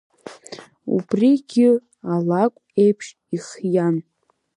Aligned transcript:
Убрыгьы 0.95 1.69
алакә 2.13 2.59
еиԥш 2.83 3.07
ихиан. 3.35 3.95